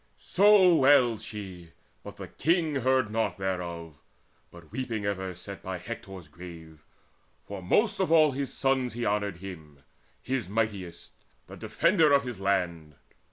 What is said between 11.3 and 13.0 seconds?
the defender of his land.